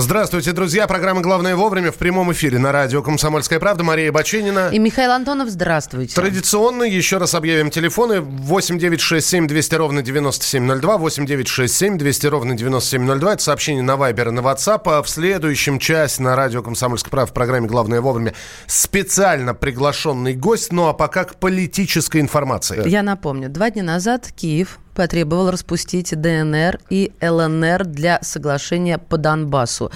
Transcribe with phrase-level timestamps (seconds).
[0.00, 0.86] Здравствуйте, друзья.
[0.86, 3.84] Программа «Главное вовремя» в прямом эфире на радио «Комсомольская правда».
[3.84, 4.70] Мария Баченина.
[4.72, 6.14] И Михаил Антонов, здравствуйте.
[6.14, 8.22] Традиционно еще раз объявим телефоны.
[8.22, 10.96] 8 9 6 7 200 ровно 9702.
[10.96, 13.32] 8 9 6 7 200 ровно 9702.
[13.34, 14.80] Это сообщение на Вайбер и на WhatsApp.
[14.86, 18.32] А в следующем часе на радио «Комсомольская правда» в программе «Главное вовремя»
[18.66, 20.72] специально приглашенный гость.
[20.72, 22.88] Ну а пока к политической информации.
[22.88, 29.90] Я напомню, два дня назад Киев потребовал распустить ДНР и ЛНР для соглашения по Донбассу.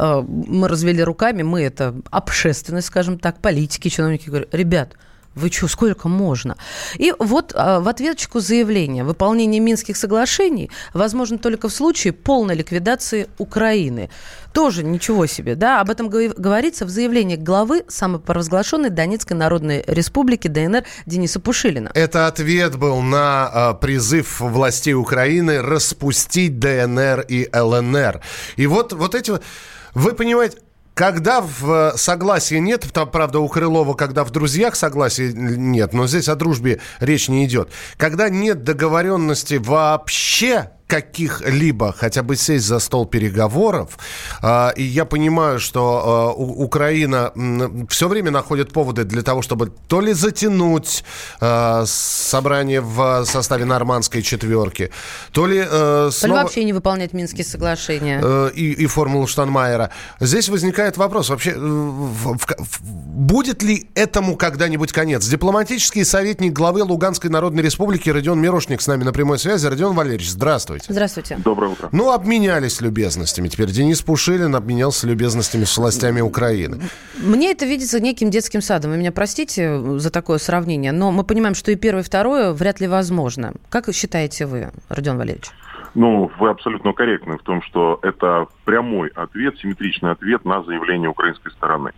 [0.00, 4.96] Э, мы развели руками, мы это общественность, скажем так, политики, чиновники говорят, ребят,
[5.34, 6.56] вы что, сколько можно?
[6.96, 9.04] И вот а, в ответочку заявления.
[9.04, 14.10] Выполнение Минских соглашений возможно только в случае полной ликвидации Украины.
[14.52, 15.80] Тоже ничего себе, да?
[15.80, 21.90] Об этом говорится в заявлении главы самопровозглашенной Донецкой Народной Республики ДНР Дениса Пушилина.
[21.94, 28.20] Это ответ был на э, призыв властей Украины распустить ДНР и ЛНР.
[28.56, 29.32] И вот, вот эти...
[29.94, 30.58] Вы понимаете,
[30.98, 36.28] когда в согласии нет, там, правда, у Крылова, когда в друзьях согласия нет, но здесь
[36.28, 37.70] о дружбе речь не идет.
[37.96, 43.98] Когда нет договоренности вообще, каких-либо, хотя бы сесть за стол переговоров.
[44.40, 47.30] А, и я понимаю, что а, Украина
[47.90, 51.04] все время находит поводы для того, чтобы то ли затянуть
[51.40, 54.90] а, собрание в составе нормандской четверки,
[55.32, 56.10] то ли снова...
[56.10, 58.20] То ли вообще не выполнять Минские соглашения.
[58.22, 59.90] Э, и, и формулу Штанмайера.
[60.20, 65.26] Здесь возникает вопрос, вообще, будет ли этому когда-нибудь конец?
[65.26, 69.66] Дипломатический советник главы Луганской Народной Республики Родион Мирошник с нами на прямой связи.
[69.66, 70.77] Родион Валерьевич, здравствуйте.
[70.86, 71.08] Здравствуйте.
[71.08, 71.38] Здравствуйте.
[71.44, 71.88] Доброе утро.
[71.92, 73.48] Ну, обменялись любезностями.
[73.48, 76.80] Теперь Денис Пушилин обменялся любезностями с властями Украины.
[77.18, 78.92] Мне это видится неким детским садом.
[78.92, 82.80] Вы меня простите за такое сравнение, но мы понимаем, что и первое, и второе вряд
[82.80, 83.54] ли возможно.
[83.68, 85.50] Как считаете вы, Родион Валерьевич?
[85.94, 91.50] Ну, вы абсолютно корректны в том, что это прямой ответ, симметричный ответ на заявление украинской
[91.50, 91.92] стороны.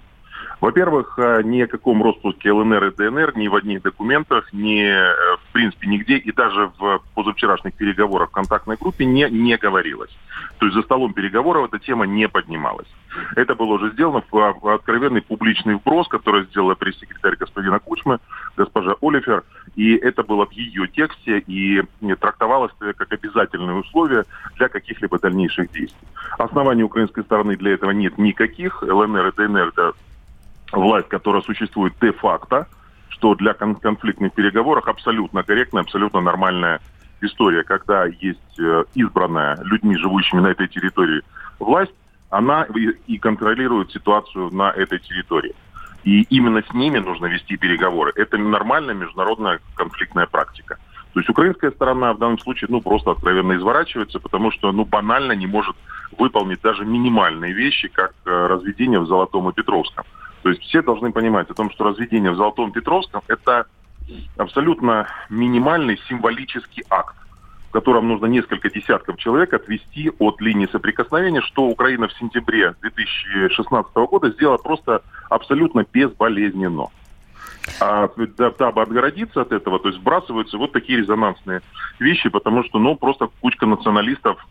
[0.61, 5.37] Во-первых, э, ни о каком распуске ЛНР и ДНР ни в одних документах, ни, э,
[5.37, 10.11] в принципе, нигде, и даже в позавчерашних переговорах в контактной группе не, не говорилось.
[10.59, 12.89] То есть за столом переговоров эта тема не поднималась.
[13.37, 18.19] Это было уже сделано в откровенный публичный вброс, который сделала пресс-секретарь господина Кучмы,
[18.57, 19.45] госпожа Олифер,
[19.77, 21.83] и это было в ее тексте и
[22.21, 24.25] трактовалось как обязательное условие
[24.57, 26.09] для каких-либо дальнейших действий.
[26.39, 28.83] Оснований украинской стороны для этого нет никаких.
[28.83, 29.95] ЛНР и ДНР– это
[30.73, 32.67] власть, которая существует де-факто,
[33.09, 36.81] что для кон- конфликтных переговоров абсолютно корректная, абсолютно нормальная
[37.21, 41.23] история, когда есть э, избранная людьми, живущими на этой территории
[41.59, 41.93] власть,
[42.31, 42.67] она
[43.07, 45.55] и контролирует ситуацию на этой территории.
[46.05, 48.13] И именно с ними нужно вести переговоры.
[48.15, 50.79] Это нормальная международная конфликтная практика.
[51.13, 55.33] То есть украинская сторона в данном случае ну, просто откровенно изворачивается, потому что ну, банально
[55.33, 55.77] не может
[56.17, 60.05] выполнить даже минимальные вещи, как э, разведение в Золотом и Петровском.
[60.43, 63.67] То есть все должны понимать о том, что разведение в Золотом Петровском– это
[64.37, 67.15] абсолютно минимальный символический акт,
[67.69, 73.95] в котором нужно несколько десятков человек отвести от линии соприкосновения, что Украина в сентябре 2016
[73.95, 76.89] года сделала просто абсолютно безболезненно.
[77.79, 78.09] А
[78.59, 81.61] дабы отгородиться от этого, то есть сбрасываются вот такие резонансные
[81.99, 84.45] вещи, потому что, ну, просто кучка националистов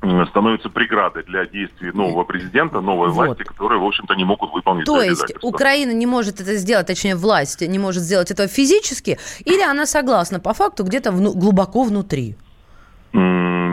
[0.00, 3.26] становится преградой для действий нового президента, новой вот.
[3.26, 7.16] власти, которые, в общем-то, не могут выполнить То есть Украина не может это сделать, точнее,
[7.16, 12.36] власть не может сделать этого физически, или она согласна по факту где-то вну- глубоко внутри?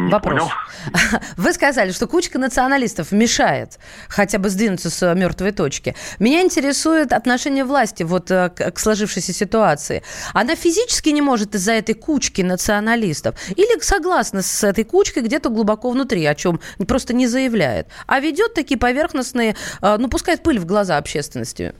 [0.06, 0.40] Не Вопрос.
[0.40, 0.52] Понял.
[1.38, 5.96] Вы сказали, что кучка националистов мешает хотя бы сдвинуться с мертвой точки.
[6.20, 10.04] Меня интересует отношение власти вот э, к сложившейся ситуации.
[10.34, 15.90] Она физически не может из-за этой кучки националистов или согласна с этой кучкой где-то глубоко
[15.90, 20.66] внутри, о чем просто не заявляет, а ведет такие поверхностные, э, ну, пускает пыль в
[20.66, 21.74] глаза общественности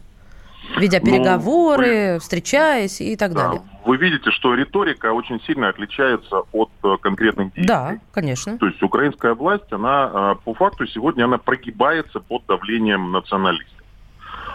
[0.78, 3.62] ведя ну, переговоры, ну, встречаясь и так далее.
[3.86, 7.68] Вы видите, что риторика очень сильно отличается от э, конкретных действий.
[7.68, 8.58] Да, конечно.
[8.58, 13.76] То есть украинская власть, она э, по факту сегодня она прогибается под давлением националистов.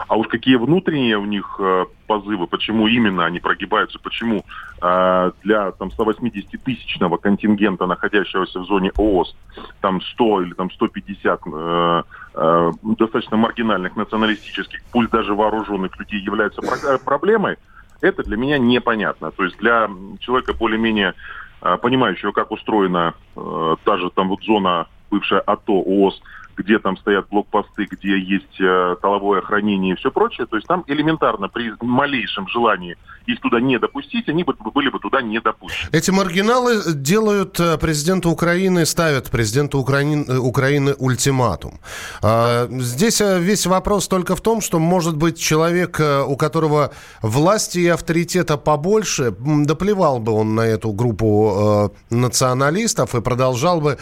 [0.08, 4.44] А уж какие внутренние у них э, позывы, почему именно они прогибаются, почему
[4.82, 9.36] э, для там 180-тысячного контингента, находящегося в зоне ООС,
[9.80, 12.02] там 100 или там 150 э,
[12.34, 17.56] э, достаточно маргинальных националистических, пусть даже вооруженных людей являются про- проблемой,
[18.00, 19.30] это для меня непонятно.
[19.30, 19.88] То есть для
[20.20, 21.14] человека более-менее
[21.62, 26.22] э, понимающего, как устроена э, та же там вот зона бывшая АТО, ООС,
[26.60, 30.46] где там стоят блокпосты, где есть э, толовое хранение и все прочее.
[30.46, 32.96] То есть там элементарно при малейшем желании
[33.26, 35.88] их туда не допустить, они бы, были бы туда не допущены.
[35.92, 41.80] Эти маргиналы делают э, президента Украины, ставят президенту Украины, э, Украины ультиматум.
[42.22, 46.92] А, здесь э, весь вопрос только в том, что, может быть, человек, у которого
[47.22, 53.98] власти и авторитета побольше, доплевал бы он на эту группу националистов и продолжал бы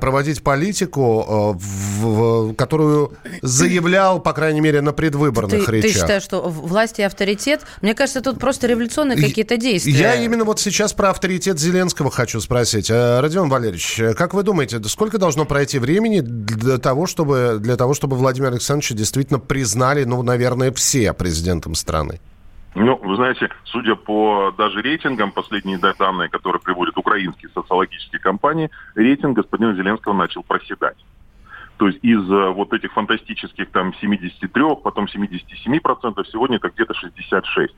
[0.00, 1.95] проводить политику, в,
[2.56, 3.12] которую
[3.42, 5.92] заявлял, по крайней мере, на предвыборных ты, речах.
[5.92, 7.62] Ты считаешь, что власть и авторитет?
[7.82, 9.92] Мне кажется, тут просто революционные какие-то действия.
[9.92, 12.90] Я именно вот сейчас про авторитет Зеленского хочу спросить.
[12.90, 17.76] Э, Родион Валерьевич, э, как вы думаете, сколько должно пройти времени для того, чтобы, для
[17.76, 22.20] того, чтобы Владимира Александровича действительно признали, ну, наверное, все президентом страны?
[22.78, 29.34] Ну, вы знаете, судя по даже рейтингам, последние данные, которые приводят украинские социологические компании, рейтинг
[29.34, 30.98] господина Зеленского начал проседать.
[31.76, 34.48] То есть из э, вот этих фантастических там 73,
[34.82, 37.74] потом 77%, сегодня это где-то 66.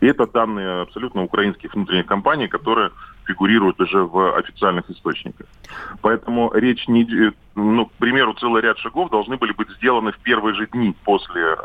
[0.00, 2.90] И это данные абсолютно украинских внутренних компаний, которые
[3.26, 5.46] фигурируют уже в официальных источниках.
[6.00, 7.32] Поэтому речь не...
[7.54, 11.42] Ну, к примеру, целый ряд шагов должны были быть сделаны в первые же дни после
[11.42, 11.56] э,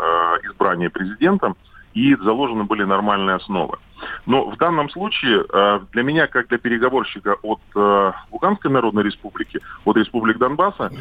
[0.50, 1.56] избрания президентом,
[1.94, 3.78] и заложены были нормальные основы.
[4.26, 9.60] Но в данном случае э, для меня, как для переговорщика от э, Луганской Народной Республики,
[9.86, 10.92] от Республик Донбасса,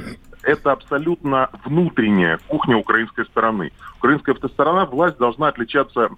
[0.42, 3.72] это абсолютно внутренняя кухня украинской стороны.
[3.98, 6.10] Украинская сторона, власть должна отличаться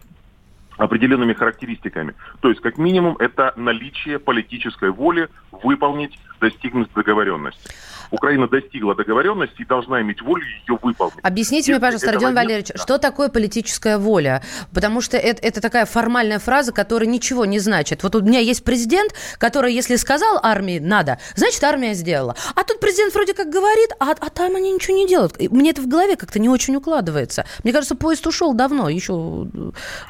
[0.76, 2.14] определенными характеристиками.
[2.40, 7.70] То есть, как минимум, это наличие политической воли выполнить, достигнуть договоренности.
[8.14, 11.14] Украина достигла договоренности и должна иметь волю ее выполнить.
[11.22, 12.82] Объясните Если мне, пожалуйста, Родион Валерьевич, да.
[12.82, 14.42] что такое политическая воля?
[14.72, 18.02] Потому что это, это такая формальная фраза, которая ничего не значит.
[18.02, 22.36] Вот у меня есть президент, который, если сказал армии надо, значит, армия сделала.
[22.54, 25.38] А тут президент вроде как говорит, а, а там они ничего не делают.
[25.50, 27.44] Мне это в голове как-то не очень укладывается.
[27.64, 29.48] Мне кажется, поезд ушел давно, еще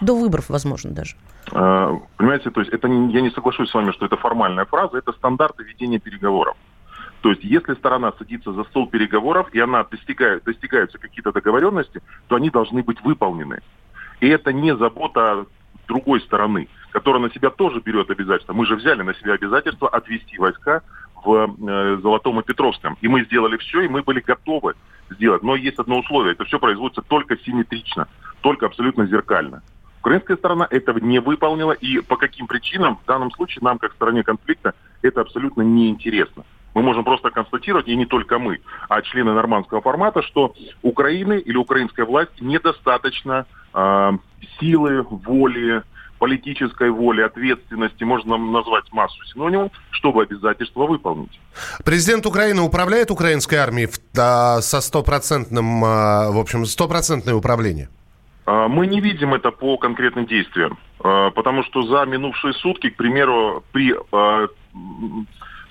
[0.01, 1.17] до выборов, возможно, даже.
[1.53, 5.13] А, понимаете, то есть это я не соглашусь с вами, что это формальная фраза, это
[5.13, 6.57] стандарты ведения переговоров.
[7.25, 12.37] То есть, если сторона садится за стол переговоров, и она достигает, достигаются какие-то договоренности, то
[12.37, 13.61] они должны быть выполнены.
[14.21, 15.47] И это не забота
[15.89, 18.53] другой стороны, которая на себя тоже берет обязательства.
[18.53, 20.83] Мы же взяли на себя обязательство отвести войска
[21.25, 22.99] в э, Золотом и Петровском.
[23.01, 24.75] И мы сделали все, и мы были готовы
[25.09, 25.43] сделать.
[25.43, 26.35] Но есть одно условие.
[26.35, 28.07] Это все производится только симметрично,
[28.43, 29.63] только абсолютно зеркально.
[30.01, 34.23] Украинская сторона этого не выполнила, и по каким причинам в данном случае нам, как стороне
[34.23, 36.45] конфликта, это абсолютно неинтересно.
[36.75, 41.57] Мы можем просто констатировать, и не только мы, а члены нормандского формата, что Украины или
[41.57, 44.13] украинская власть недостаточно э,
[44.59, 45.83] силы, воли,
[46.19, 51.39] политической воли, ответственности, можно назвать массу синонимов, чтобы обязательства выполнить.
[51.85, 57.89] Президент Украины управляет украинской армией да, со стопроцентным, а, в общем, стопроцентное управление?
[58.47, 63.63] А, мы не видим это по конкретным действиям, потому что за минувшие сутки, к примеру,
[63.73, 63.95] при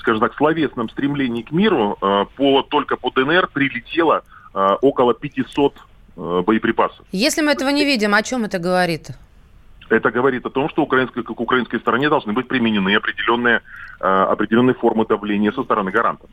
[0.03, 4.23] скажем так, словесном стремлении к миру э, по, только по ДНР прилетело
[4.53, 5.73] э, около 500
[6.17, 7.05] э, боеприпасов.
[7.13, 9.11] Если мы этого не видим, о чем это говорит?
[9.89, 13.61] Это говорит о том, что украинской, как украинской стороне должны быть применены определенные,
[13.99, 16.29] определенные формы давления со стороны гарантов.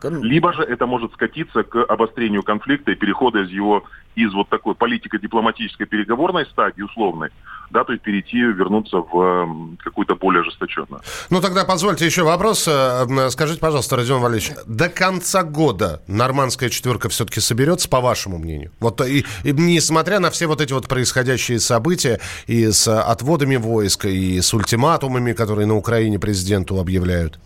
[0.00, 3.84] Либо же это может скатиться к обострению конфликта и перехода из его
[4.14, 7.30] из вот такой политико-дипломатической переговорной стадии условной,
[7.70, 11.00] да, то есть перейти, вернуться в какую-то более ожесточенную.
[11.30, 12.68] Ну тогда позвольте еще вопрос.
[12.68, 18.70] Э, скажите, пожалуйста, Родион Валерьевич, до конца года нормандская четверка все-таки соберется, по вашему мнению?
[18.80, 24.08] Вот и, и несмотря на все вот эти вот происходящие события и с отводами войска,
[24.08, 27.38] и с ультиматумами, которые на Украине президенту объявляют?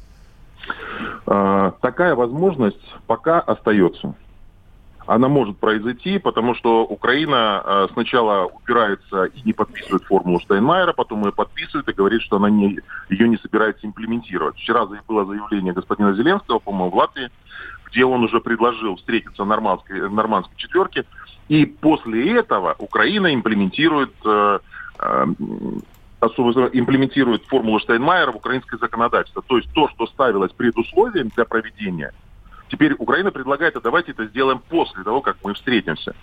[1.27, 4.15] А, такая возможность пока остается.
[5.07, 11.25] Она может произойти, потому что Украина а, сначала упирается и не подписывает формулу Штайнмайера, потом
[11.25, 12.81] ее подписывает и говорит, что она не,
[13.11, 14.57] ее не собирается имплементировать.
[14.57, 17.31] Вчера было заявление господина Зеленского, по-моему, в Латвии,
[17.91, 21.05] где он уже предложил встретиться в нормандской, нормандской четверке,
[21.49, 24.59] и после этого Украина имплементирует э,
[24.99, 25.27] э,
[26.21, 29.43] имплементирует формулу Штайнмайера в украинское законодательство.
[29.47, 32.13] То есть то, что ставилось предусловием для проведения–
[32.69, 36.15] Теперь Украина предлагает, а давайте это сделаем после того, как мы встретимся.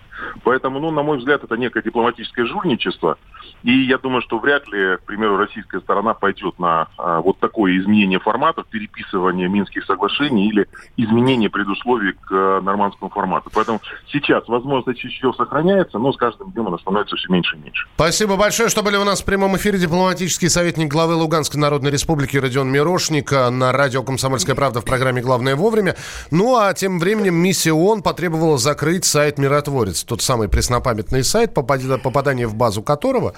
[0.42, 3.16] Поэтому, ну, на мой взгляд, это некое дипломатическое жульничество.
[3.62, 7.78] И я думаю, что вряд ли, к примеру, российская сторона пойдет на а, вот такое
[7.78, 13.50] изменение форматов, переписывание Минских соглашений или изменение предусловий к а, нормандскому формату.
[13.54, 17.86] Поэтому сейчас возможность еще сохраняется, но с каждым днем она становится все меньше и меньше.
[17.94, 19.78] Спасибо большое, что были у нас в прямом эфире.
[19.78, 25.56] Дипломатический советник главы Луганской Народной Республики Родион Мирошник на радио «Комсомольская правда» в программе «Главное
[25.56, 25.96] вовремя».
[26.34, 32.48] Ну, а тем временем миссия ООН потребовала закрыть сайт «Миротворец», тот самый преснопамятный сайт, попадание
[32.48, 33.34] в базу которого,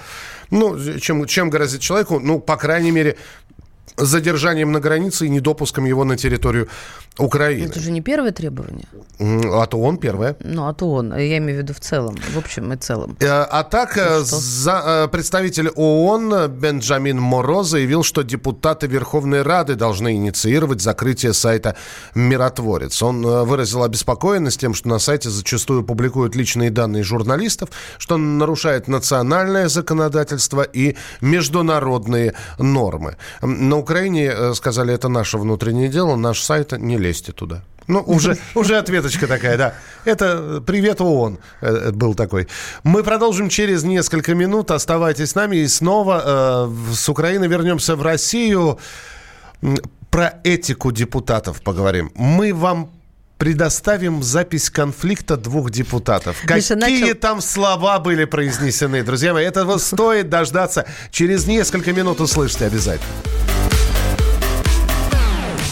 [0.51, 3.19] ну, чем, чем грозит человеку, ну, по крайней мере,
[3.97, 6.69] задержанием на границе и недопуском его на территорию
[7.19, 7.67] Украины.
[7.67, 8.87] Это же не первое требование.
[9.19, 10.37] А то он первое.
[10.41, 11.17] Ну, а то он.
[11.17, 12.17] Я имею в виду в целом.
[12.35, 13.17] В общем и целом.
[13.21, 19.77] Э, а так, э, за, э, представитель ООН Бенджамин Моро заявил, что депутаты Верховной Рады
[19.77, 21.75] должны инициировать закрытие сайта
[22.15, 23.03] «Миротворец».
[23.03, 29.69] Он выразил обеспокоенность тем, что на сайте зачастую публикуют личные данные журналистов, что нарушает национальное
[29.69, 33.17] законодательство и международные нормы.
[33.77, 37.63] На Украине сказали, это наше внутреннее дело, наш сайт не лезьте туда.
[37.89, 39.75] Ну, уже, уже ответочка такая, да.
[40.07, 42.49] Это привет ООН э, был такой.
[42.85, 44.71] Мы продолжим через несколько минут.
[44.71, 45.57] Оставайтесь с нами.
[45.57, 48.79] И снова э, с Украины вернемся в Россию.
[50.11, 52.11] Про этику депутатов поговорим.
[52.15, 52.91] Мы вам
[53.37, 56.43] предоставим запись конфликта двух депутатов.
[56.45, 57.15] Миша Какие начал...
[57.17, 59.45] там слова были произнесены, друзья мои.
[59.45, 60.87] Этого стоит дождаться.
[61.11, 63.13] Через несколько минут услышите обязательно.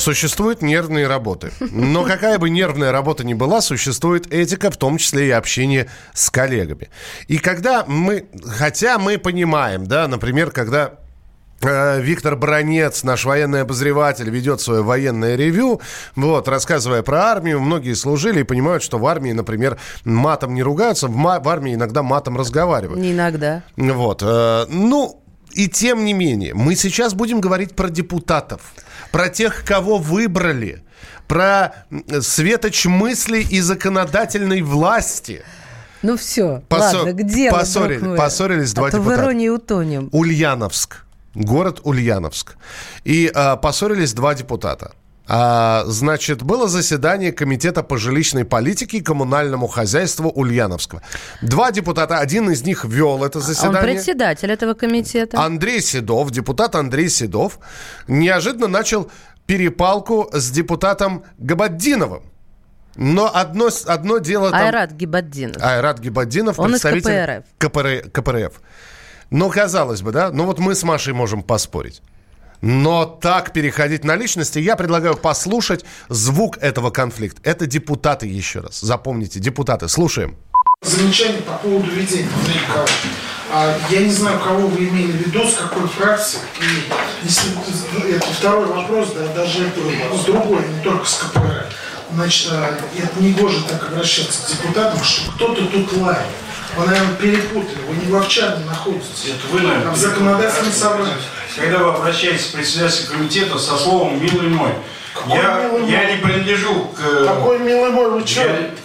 [0.00, 1.52] Существуют нервные работы.
[1.60, 6.30] Но какая бы нервная работа ни была, существует этика, в том числе и общение с
[6.30, 6.88] коллегами.
[7.28, 10.94] И когда мы, хотя мы понимаем, да, например, когда
[11.60, 15.82] э, Виктор Бронец, наш военный обозреватель, ведет свое военное ревю,
[16.16, 17.60] вот, рассказывая про армию.
[17.60, 22.02] Многие служили и понимают, что в армии, например, матом не ругаются, в, в армии иногда
[22.02, 23.00] матом разговаривают.
[23.00, 23.62] Не иногда.
[23.76, 24.22] Вот.
[24.24, 25.20] Э, ну,
[25.52, 28.72] и тем не менее, мы сейчас будем говорить про депутатов
[29.10, 30.82] про тех, кого выбрали,
[31.28, 31.74] про
[32.20, 35.42] светоч мысли и законодательной власти.
[36.02, 36.98] Ну все, Посо...
[36.98, 38.16] ладно, где поссорили, мы?
[38.16, 39.20] Поссорились два а депутата.
[39.20, 40.08] в иронии утонем.
[40.12, 41.04] Ульяновск.
[41.34, 42.56] Город Ульяновск.
[43.04, 44.92] И а, поссорились два депутата.
[45.26, 51.02] А, значит, было заседание Комитета по жилищной политике и коммунальному хозяйству Ульяновского.
[51.40, 53.78] Два депутата, один из них вел это заседание.
[53.78, 55.40] Он председатель этого комитета.
[55.40, 57.60] Андрей Седов, депутат Андрей Седов,
[58.08, 59.10] неожиданно начал
[59.46, 62.22] перепалку с депутатом Габаддиновым.
[62.96, 64.50] Но одно, одно дело...
[64.50, 64.60] Там...
[64.60, 65.62] Айрат Гибаддинов.
[65.62, 67.70] Айрат Гибаддинов, Он представитель из КПРФ.
[67.70, 68.60] КПР, КПРФ.
[69.30, 70.30] Ну, казалось бы, да?
[70.32, 72.02] Ну, вот мы с Машей можем поспорить.
[72.62, 77.40] Но так переходить на личности, я предлагаю послушать звук этого конфликта.
[77.44, 78.80] Это депутаты еще раз.
[78.80, 79.88] Запомните, депутаты.
[79.88, 80.36] Слушаем.
[80.82, 82.60] Замечание по поводу ведения, Андрей.
[83.52, 86.38] А, я не знаю, кого вы имели в виду, с какой фракции.
[86.60, 89.80] И если это второй вопрос, да, даже это
[90.16, 91.66] с другой, не только с КПР.
[92.14, 96.26] Значит, а, это не гоже так обращаться к депутатам, что кто-то тут лает.
[96.76, 97.78] Вы, наверное, перепутали.
[97.88, 99.26] Вы не в Овчарне находитесь.
[99.26, 101.14] Это вы, наверное, в законодательном собрании
[101.56, 104.70] когда вы обращаетесь к председателю комитета со словом «милый мой»,
[105.12, 106.12] какой я, милый я мой?
[106.12, 107.00] не принадлежу к...
[107.00, 108.42] Э, какой милый мой, вы что?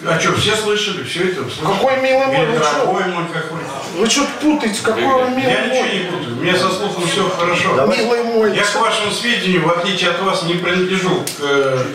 [0.08, 1.66] а что, все слышали, все это слышали?
[1.66, 2.86] Какой милый мой, вы что?
[2.88, 3.60] мой какой
[4.00, 7.76] Вы что путаете, какой милый Я ничего не путаю, у меня со слухом все хорошо.
[7.76, 8.56] Да, милый мой.
[8.56, 11.86] Я, к вашему сведению, в отличие от вас, не принадлежу к э,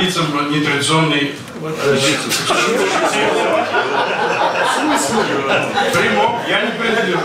[0.00, 1.36] лицам нетрадиционной
[5.92, 7.18] Прямом я не принадлежу.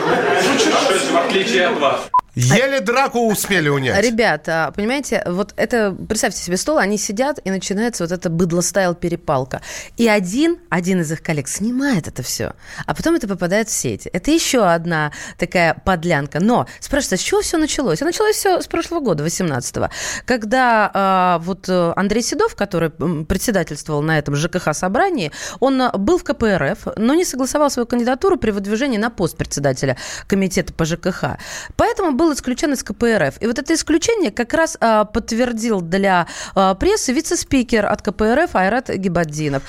[1.12, 2.10] В отличие от вас.
[2.38, 4.06] Еле драку успели унять.
[4.06, 9.64] Ребята, понимаете, вот это, представьте себе стол, они сидят, и начинается вот эта быдло-стайл перепалка.
[9.98, 12.54] И один, один из их коллег снимает это все,
[12.86, 14.06] а потом это попадает в сеть.
[14.06, 16.40] Это еще одна такая подлянка.
[16.40, 18.04] Но спрашивается, с чего все началось?
[18.04, 19.90] А началось все с прошлого года, 18-го,
[20.26, 26.98] когда а, вот э, Андрей Седов, который председательствовал на этом ЖКХ-собрании, он был в КПРФ,
[26.98, 31.38] но не согласовал свою кандидатуру при выдвижении на пост председателя комитета по ЖКХ.
[31.76, 33.42] Поэтому был был исключен из КПРФ.
[33.42, 38.90] И вот это исключение как раз а, подтвердил для а, прессы вице-спикер от КПРФ Айрат
[38.90, 39.64] Гибаддинов.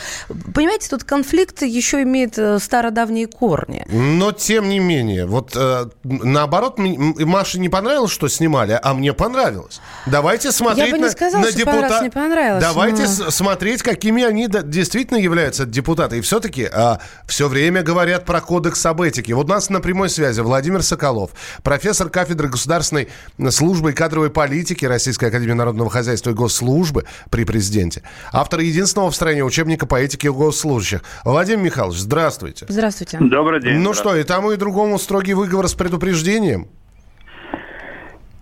[0.54, 3.84] Понимаете, тут конфликт еще имеет э, стародавние корни.
[3.88, 9.80] Но, тем не менее, вот э, наоборот, Маше не понравилось, что снимали, а мне понравилось.
[10.06, 12.02] Давайте смотреть Я бы не сказала, на, что депутат...
[12.02, 12.62] не понравилось.
[12.62, 13.30] Давайте но...
[13.30, 16.18] смотреть, какими они действительно являются депутаты.
[16.18, 19.34] И все-таки а, все время говорят про кодекс об этике.
[19.34, 21.30] Вот у нас на прямой связи Владимир Соколов,
[21.62, 23.08] профессор кафедры государственной
[23.50, 28.02] службы и кадровой политики Российской Академии Народного Хозяйства и Госслужбы при президенте.
[28.32, 31.02] Автор единственного в стране учебника по этике госслужащих.
[31.24, 32.66] Владимир Михайлович, здравствуйте.
[32.68, 33.18] Здравствуйте.
[33.20, 33.78] Добрый день.
[33.78, 36.68] Ну что, и тому, и другому строгий выговор с предупреждением?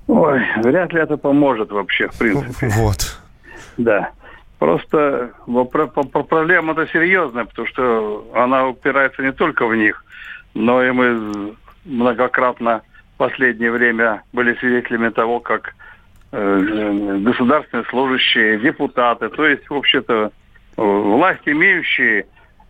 [0.07, 2.69] Ой, вряд ли это поможет вообще, в принципе.
[2.77, 3.19] Вот.
[3.77, 4.11] Да.
[4.59, 10.03] Просто проблема-то серьезная, потому что она упирается не только в них,
[10.55, 12.83] но и мы многократно
[13.17, 15.75] последнее время были свидетелями того, как
[16.33, 20.33] э, государственные служащие, депутаты, то есть, вообще-то,
[20.77, 22.27] власть имеющие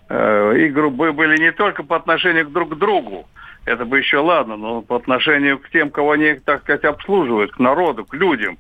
[0.09, 3.27] э, и грубые были не только по отношению к друг к другу,
[3.65, 7.59] это бы еще ладно, но по отношению к тем, кого они, так сказать, обслуживают, к
[7.59, 8.57] народу, к людям,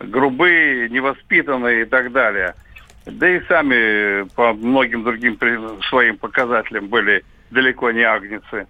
[0.00, 2.54] грубые, невоспитанные и так далее.
[3.06, 5.38] Да и сами по многим другим
[5.88, 8.66] своим показателям были далеко не агнецы.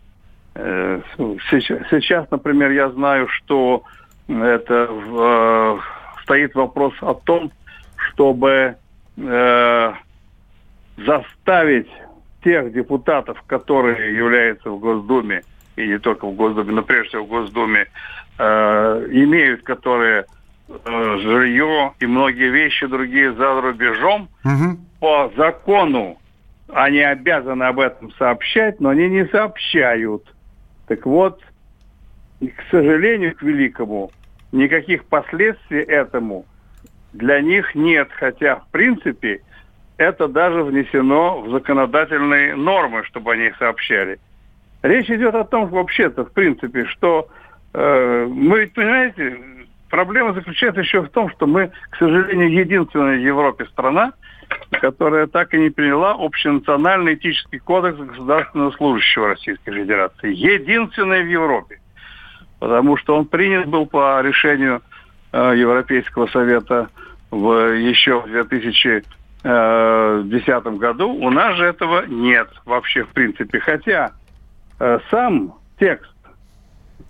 [0.55, 1.01] Э,
[1.51, 3.83] сейчас, сейчас например, я знаю, что
[4.29, 5.79] это э,
[6.23, 7.51] стоит вопрос о том,
[7.97, 8.77] чтобы
[9.17, 9.93] э,
[10.97, 11.89] заставить
[12.43, 15.43] тех депутатов, которые являются в Госдуме,
[15.77, 17.87] и не только в Госдуме, но прежде всего в Госдуме,
[18.39, 20.25] э, имеют, которые
[20.69, 24.79] э, жилье и многие вещи другие за рубежом, угу.
[25.01, 26.19] по закону
[26.73, 30.23] они обязаны об этом сообщать, но они не сообщают.
[30.91, 31.41] Так вот,
[32.41, 34.11] к сожалению, к великому,
[34.51, 36.47] никаких последствий этому
[37.13, 39.41] для них нет, хотя, в принципе,
[39.99, 44.19] это даже внесено в законодательные нормы, чтобы они сообщали.
[44.83, 47.29] Речь идет о том, вообще-то, в принципе, что
[47.73, 49.39] э, мы, понимаете,
[49.91, 54.13] проблема заключается еще в том, что мы, к сожалению, единственная в Европе страна,
[54.71, 60.35] которая так и не приняла общенациональный этический кодекс государственного служащего Российской Федерации.
[60.35, 61.81] Единственная в Европе.
[62.59, 64.83] Потому что он принят был по решению
[65.33, 66.89] э, Европейского совета
[67.31, 69.05] в, еще в 2010
[69.45, 71.11] э, году.
[71.11, 73.61] У нас же этого нет вообще в принципе.
[73.61, 74.13] Хотя
[74.81, 76.11] Э, сам текст,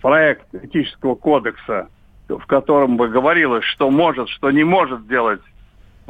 [0.02, 1.88] проект этического кодекса,
[2.28, 5.40] в котором бы говорилось, что может, что не может делать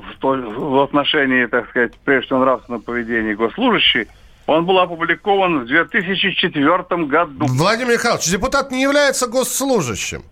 [0.01, 4.09] в, в отношении, так сказать, прежде всего нравственного поведения госслужащий,
[4.47, 7.47] он был опубликован в 2004 году.
[7.49, 10.23] Владимир Михайлович, депутат не является госслужащим.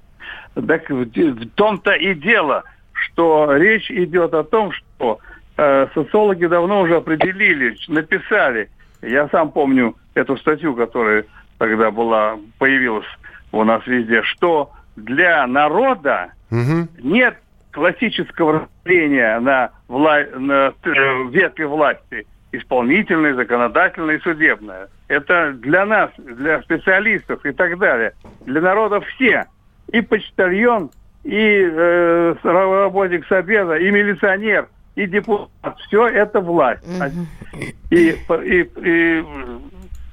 [0.55, 5.21] Так в, в том-то и дело, что речь идет о том, что
[5.57, 8.71] э, социологи давно уже определили, написали,
[9.03, 11.25] я сам помню эту статью, которая
[11.59, 13.07] тогда была, появилась
[13.53, 16.89] у нас везде, что для народа угу.
[16.99, 17.39] нет
[17.79, 20.19] классического разделения на, вла...
[20.37, 24.89] на э, ветви власти исполнительная, законодательная и судебная.
[25.07, 28.15] Это для нас, для специалистов и так далее.
[28.47, 29.47] Для народа все.
[29.93, 30.91] И почтальон,
[31.23, 35.79] и э, работник с обеда, и милиционер, и депутат.
[35.87, 36.85] Все это власть.
[36.85, 37.63] Угу.
[37.91, 39.25] И, и, и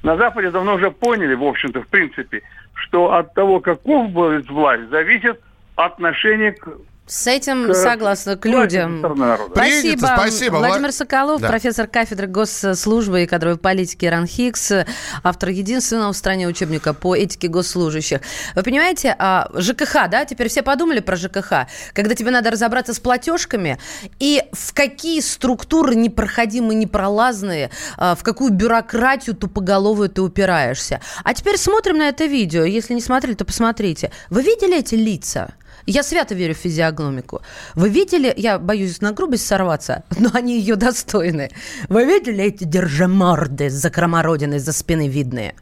[0.04, 2.44] на Западе давно уже поняли, в общем-то, в принципе,
[2.76, 5.42] что от того, каков будет власть, зависит
[5.76, 6.70] отношение к
[7.08, 9.00] с этим к, согласна, к людям.
[9.52, 10.08] Спасибо.
[10.16, 10.56] спасибо.
[10.56, 11.50] Владимир Соколов, да.
[11.50, 14.72] профессор кафедры госслужбы и кадровой политики РАНХИКС,
[15.24, 18.22] автор единственного в стране учебника по этике госслужащих.
[18.56, 23.00] Вы понимаете, а, ЖКХ, да, теперь все подумали про ЖКХ, когда тебе надо разобраться с
[23.00, 23.78] платежками
[24.20, 31.02] и в какие структуры непроходимые, непролазные, а, в какую бюрократию тупоголовую ты упираешься.
[31.24, 32.64] А теперь смотрим на это видео.
[32.64, 34.12] Если не смотрели, то посмотрите.
[34.32, 35.54] Вы видели эти лица?
[35.86, 37.42] Я свято верю в физиогномику.
[37.76, 41.52] Вы видели, я боюсь на грубость сорваться, но они ее достойны.
[41.90, 45.54] Вы видели эти держиморды за кромородиной, за спины видные?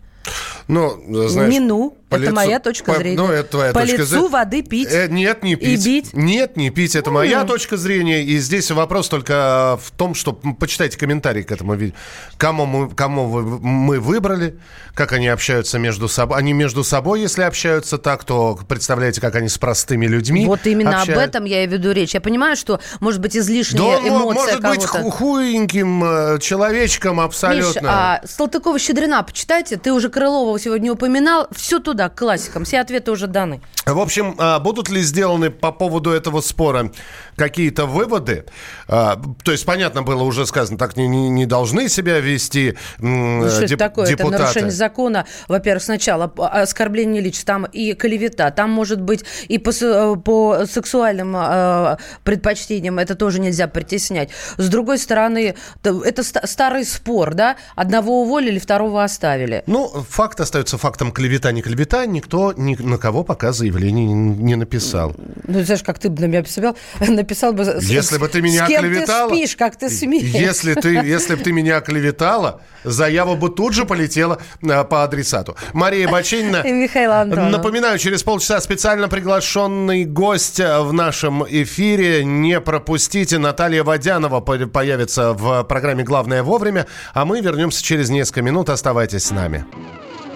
[0.68, 1.52] Ну, знаешь...
[1.52, 3.18] Не ну, по это лицу, моя точка по, зрения.
[3.18, 4.28] Ну, это твоя по точка лицу зрения.
[4.30, 4.90] воды пить.
[4.92, 5.86] Э, нет, не пить.
[5.86, 6.14] И бить.
[6.14, 6.96] Нет, не пить.
[6.96, 7.14] Это mm.
[7.14, 8.24] моя точка зрения.
[8.24, 11.96] И здесь вопрос только в том, что почитайте комментарии к этому видео.
[12.38, 14.58] Кому мы, кому мы выбрали,
[14.94, 16.38] как они общаются между собой.
[16.38, 21.02] Они между собой, если общаются так, то представляете, как они с простыми людьми Вот именно
[21.02, 21.18] общают.
[21.18, 22.14] об этом я и веду речь.
[22.14, 27.80] Я понимаю, что может быть излишняя да, эмоция может быть хуеньким э, человечком абсолютно.
[27.80, 29.78] Миш, а Салтыкова-Щедрина, почитайте.
[29.78, 31.48] Ты уже Крылова сегодня упоминал.
[31.52, 32.66] Все туда да, классикам.
[32.66, 33.62] Все ответы уже даны.
[33.86, 36.92] В общем, а, будут ли сделаны по поводу этого спора
[37.36, 38.46] какие-то выводы?
[38.88, 43.48] А, то есть, понятно было уже сказано, так не, не, не должны себя вести ну,
[43.50, 44.08] что деп, это такое?
[44.08, 44.36] депутаты.
[44.36, 45.26] Это нарушение закона.
[45.48, 51.36] Во-первых, сначала оскорбление личности, там и клевета, там может быть и по, э, по сексуальным
[51.36, 54.30] э, предпочтениям это тоже нельзя притеснять.
[54.58, 57.58] С другой стороны, это старый спор, да?
[57.76, 59.64] Одного уволили, второго оставили.
[59.68, 62.06] Ну, факт остается фактом клевета, не клевета.
[62.06, 65.16] Никто ни на кого пока заявление не написал.
[65.48, 66.76] Ну, знаешь, как ты бы на меня написал,
[67.24, 67.64] написал бы...
[67.82, 69.30] Если бы ты меня с кем оклеветала...
[69.30, 70.34] ты спишь, как ты смеешь.
[70.34, 75.56] Если, ты, если бы ты меня оклеветала, заяву бы тут же полетела э, по адресату.
[75.74, 76.58] Мария Бачинина.
[76.66, 77.52] И Михаил Антонов.
[77.52, 82.24] Напоминаю, через полчаса специально приглашенный гость в нашем эфире.
[82.24, 83.38] Не пропустите.
[83.38, 86.88] Наталья Водянова появится в программе «Главное вовремя».
[87.14, 88.70] А мы вернемся через несколько минут.
[88.70, 89.66] Оставайтесь с нами.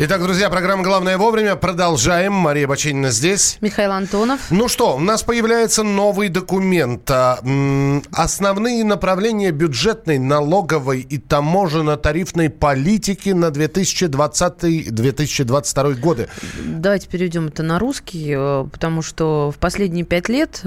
[0.00, 1.56] Итак, друзья, программа «Главное вовремя».
[1.56, 2.32] Продолжаем.
[2.32, 3.58] Мария Бачинина здесь.
[3.60, 4.48] Михаил Антонов.
[4.48, 7.10] Ну что, у нас появляется новый документ.
[7.10, 7.40] А,
[8.12, 16.28] основные направления бюджетной, налоговой и таможенно-тарифной политики на 2020-2022 годы.
[16.64, 20.62] Давайте перейдем это на русский, э, потому что в последние пять лет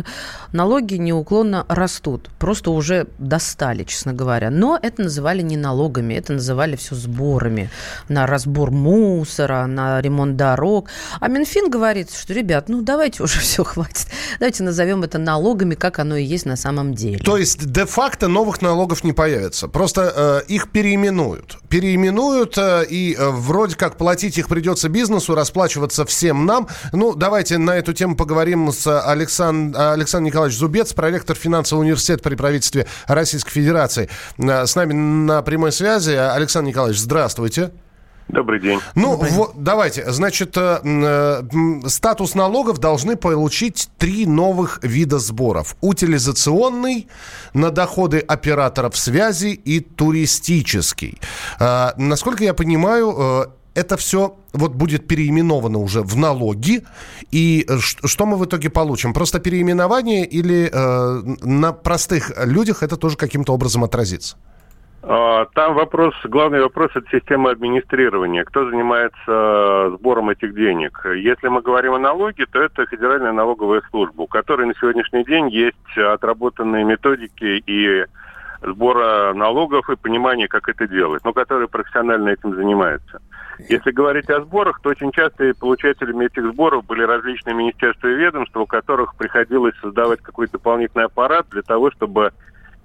[0.51, 2.29] налоги неуклонно растут.
[2.37, 4.49] Просто уже достали, честно говоря.
[4.49, 7.69] Но это называли не налогами, это называли все сборами
[8.09, 10.89] на разбор му мусора, на ремонт дорог.
[11.19, 14.07] А Минфин говорит, что, ребят, ну давайте уже все, хватит.
[14.39, 17.19] Давайте назовем это налогами, как оно и есть на самом деле.
[17.19, 19.67] То есть де-факто новых налогов не появится.
[19.67, 21.59] Просто э, их переименуют.
[21.69, 26.67] Переименуют, э, и э, вроде как платить их придется бизнесу, расплачиваться всем нам.
[26.91, 29.75] Ну, давайте на эту тему поговорим с Александ...
[29.77, 34.09] Александром Николаевичем Зубец, проректор финансового университета при правительстве Российской Федерации.
[34.39, 36.11] Э, с нами на прямой связи.
[36.11, 37.71] Александр Николаевич, здравствуйте.
[38.27, 38.79] Добрый день.
[38.95, 39.31] Ну, Добрый.
[39.31, 40.09] вот, давайте.
[40.11, 41.41] Значит, э, э,
[41.87, 45.75] статус налогов должны получить три новых вида сборов.
[45.81, 47.07] Утилизационный,
[47.53, 51.19] на доходы операторов связи и туристический.
[51.59, 56.83] Э, насколько я понимаю, э, это все вот будет переименовано уже в налоги.
[57.31, 59.13] И э, что мы в итоге получим?
[59.13, 64.37] Просто переименование или э, на простых людях это тоже каким-то образом отразится?
[65.03, 68.43] А, там вопрос, главный вопрос это система администрирования.
[68.43, 71.05] Кто занимается э, сбором этих денег?
[71.15, 75.49] Если мы говорим о налоге, то это Федеральная налоговая служба, у которой на сегодняшний день
[75.49, 78.05] есть отработанные методики и
[78.61, 83.19] сбора налогов и понимание, как это делать, но которые профессионально этим занимаются.
[83.69, 88.61] Если говорить о сборах, то очень часто получателями этих сборов были различные министерства и ведомства,
[88.61, 92.33] у которых приходилось создавать какой-то дополнительный аппарат для того, чтобы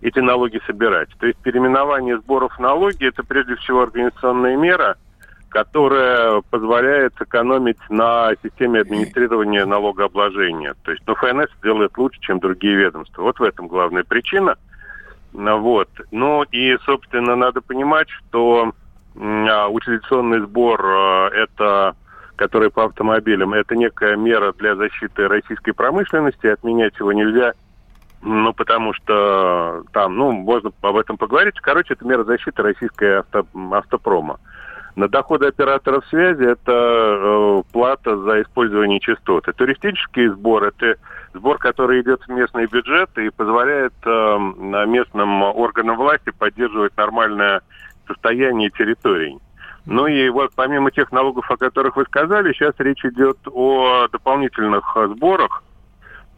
[0.02, 1.08] эти налоги собирать.
[1.18, 4.96] То есть переименование сборов налоги– это прежде всего организационная мера,
[5.48, 10.74] которая позволяет экономить на системе администрирования налогообложения.
[10.84, 13.22] То есть ну, ФНС делает лучше, чем другие ведомства.
[13.22, 14.56] Вот в этом главная причина.
[15.32, 15.88] Ну, вот.
[16.10, 18.72] Ну и, собственно, надо понимать, что
[19.18, 21.96] а, утилизационный сбор а, это
[22.36, 27.54] который по автомобилям, это некая мера для защиты российской промышленности, отменять его нельзя–
[28.26, 31.54] ну, потому что там, ну, можно об этом поговорить.
[31.60, 34.40] Короче, это мера защиты российской авто, автопрома.
[34.96, 39.46] На доходы операторов связи это э, плата за использование частот.
[39.46, 40.96] И туристический сбор– это
[41.34, 44.38] сбор, который идет в местный бюджет и позволяет э,
[44.86, 47.60] местным органам власти поддерживать нормальное
[48.08, 49.38] состояние территорий.
[49.84, 54.96] Ну и вот помимо тех налогов, о которых вы сказали, сейчас речь идет о дополнительных
[55.10, 55.62] сборах,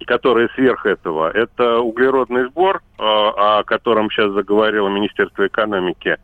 [0.05, 1.31] которые сверх этого.
[1.31, 6.17] Это углеродный сбор, э, о котором сейчас заговорило Министерство экономики,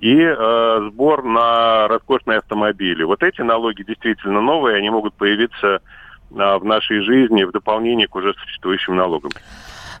[0.00, 3.02] и э, сбор на роскошные автомобили.
[3.02, 5.78] Вот эти налоги действительно новые, они могут появиться э,
[6.30, 9.30] в нашей жизни в дополнение к уже существующим налогам.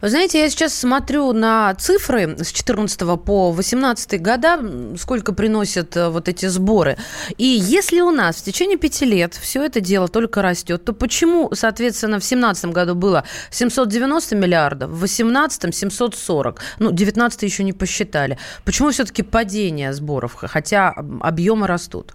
[0.00, 4.58] Вы знаете, я сейчас смотрю на цифры с 14 по 18 года,
[4.96, 6.96] сколько приносят э, вот эти сборы.
[7.36, 11.50] И если у нас в течение пяти лет все это дело только растет, то почему,
[11.52, 18.38] соответственно, в 2017 году было 790 миллиардов, в 2018 740, ну, 19 еще не посчитали.
[18.64, 22.14] Почему все-таки падение сборов, хотя объемы растут?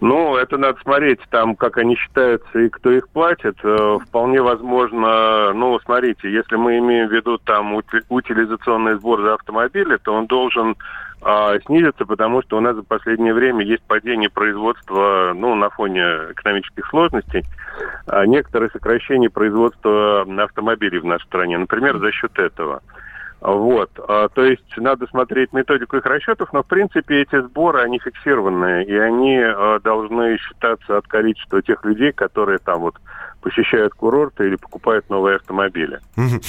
[0.00, 3.56] Ну, это надо смотреть, там, как они считаются и кто их платит.
[3.62, 9.96] Э, вполне возможно, ну, смотрите, если мы имеем в виду там утилизационный сбор за автомобили,
[9.96, 10.76] то он должен
[11.22, 16.02] а, снизиться, потому что у нас за последнее время есть падение производства, ну, на фоне
[16.30, 17.44] экономических сложностей,
[18.06, 22.82] а, некоторые сокращения производства автомобилей в нашей стране, например, за счет этого.
[23.40, 27.98] Вот, а, то есть надо смотреть методику их расчетов, но в принципе эти сборы, они
[27.98, 32.96] фиксированные, и они а, должны считаться от количества тех людей, которые там вот
[33.46, 36.00] посещают курорты или покупают новые автомобили.
[36.16, 36.40] Угу.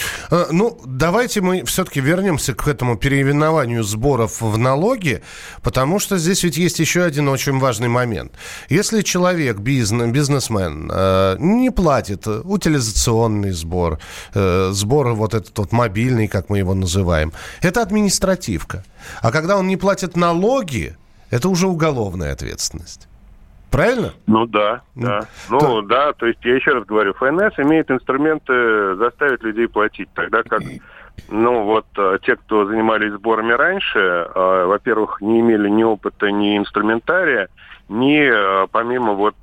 [0.52, 5.22] Ну, давайте мы все-таки вернемся к этому переименованию сборов в налоги,
[5.62, 8.32] потому что здесь ведь есть еще один очень важный момент.
[8.70, 14.00] Если человек, бизнес, бизнесмен, э, не платит утилизационный сбор,
[14.34, 17.32] э, сбор вот этот вот мобильный, как мы его называем,
[17.62, 18.84] это административка.
[19.22, 20.98] А когда он не платит налоги,
[21.30, 23.07] это уже уголовная ответственность.
[23.72, 24.14] Правильно?
[24.28, 25.22] Ну да, да.
[25.50, 25.82] Ну то...
[25.82, 30.62] да, то есть я еще раз говорю, ФНС имеет инструменты заставить людей платить, тогда как
[31.30, 36.58] ну вот э, те, кто занимались сборами раньше, э, во-первых, не имели ни опыта, ни
[36.58, 37.50] инструментария,
[37.90, 39.36] ни э, помимо вот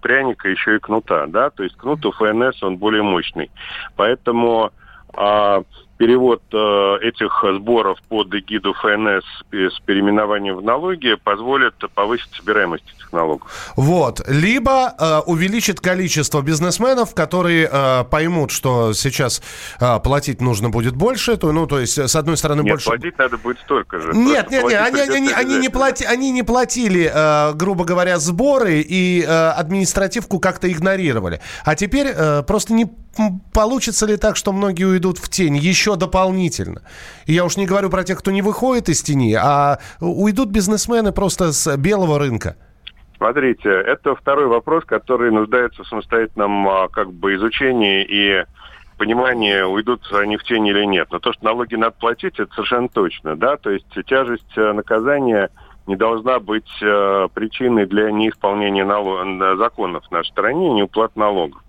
[0.00, 3.50] пряника еще и кнута, да, то есть кнут у ФНС он более мощный,
[3.96, 4.70] поэтому
[5.14, 5.62] а,
[6.02, 13.12] перевод э, этих сборов под эгиду ФНС с переименованием в налоги позволит повысить собираемость этих
[13.12, 13.72] налогов.
[13.76, 14.20] Вот.
[14.26, 19.42] Либо э, увеличит количество бизнесменов, которые э, поймут, что сейчас
[19.78, 21.36] э, платить нужно будет больше.
[21.36, 22.86] То, ну, то есть, с одной стороны, нет, больше...
[22.86, 24.10] платить надо будет столько же.
[24.12, 28.80] Нет, нет, нет, они, они, они, не плати, они не платили, э, грубо говоря, сборы
[28.80, 31.40] и э, административку как-то игнорировали.
[31.64, 32.90] А теперь э, просто не
[33.52, 36.82] получится ли так, что многие уйдут в тень еще дополнительно?
[37.26, 41.52] Я уж не говорю про тех, кто не выходит из тени, а уйдут бизнесмены просто
[41.52, 42.56] с белого рынка.
[43.16, 48.44] Смотрите, это второй вопрос, который нуждается в самостоятельном а, как бы изучении и
[48.98, 51.08] понимании, уйдут они в тень или нет.
[51.10, 55.50] Но то, что налоги надо платить, это совершенно точно, да, то есть тяжесть э, наказания–
[55.86, 59.58] не должна быть э, причиной для неисполнения налог...
[59.58, 61.62] законов в нашей стране неуплат налогов.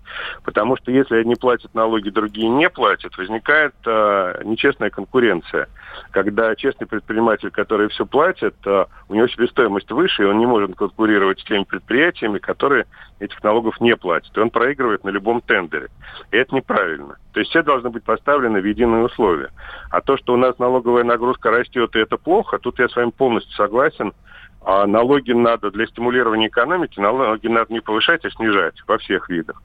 [0.44, 5.68] Потому что если одни платят налоги, другие не платят, возникает э, нечестная конкуренция.
[6.10, 10.74] Когда честный предприниматель, который все платит, э, у него себестоимость выше, и он не может
[10.76, 12.86] конкурировать с теми предприятиями, которые
[13.20, 14.36] этих налогов не платят.
[14.36, 15.88] И он проигрывает на любом тендере.
[16.30, 17.16] И это неправильно.
[17.32, 19.50] То есть все должны быть поставлены в единые условия.
[19.90, 23.10] А то, что у нас налоговая нагрузка растет, и это плохо, тут я с вами
[23.10, 24.12] полностью согласен.
[24.66, 29.62] А налоги надо для стимулирования экономики, налоги надо не повышать, а снижать во всех видах.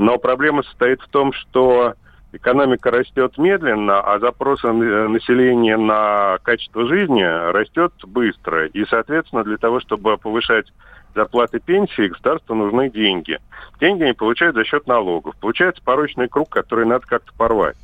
[0.00, 1.92] Но проблема состоит в том, что
[2.32, 8.64] экономика растет медленно, а запрос населения на качество жизни растет быстро.
[8.68, 10.72] И, соответственно, для того, чтобы повышать
[11.14, 13.38] зарплаты пенсии, государству нужны деньги.
[13.78, 15.34] Деньги они получают за счет налогов.
[15.38, 17.76] Получается порочный круг, который надо как-то порвать.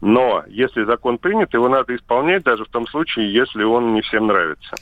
[0.00, 4.28] Но если закон принят, его надо исполнять даже в том случае, если он не всем
[4.28, 4.76] нравится.